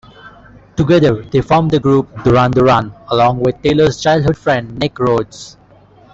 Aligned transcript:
Together 0.77 1.21
they 1.25 1.41
formed 1.41 1.69
the 1.69 1.79
group 1.79 2.09
Duran 2.23 2.49
Duran, 2.49 2.91
along 3.09 3.39
with 3.43 3.61
Taylor's 3.61 4.01
childhood 4.01 4.35
friend, 4.35 4.79
Nick 4.79 4.97
Rhodes. 4.97 5.57